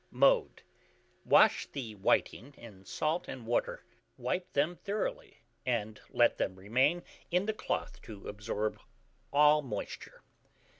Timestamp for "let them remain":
6.09-7.03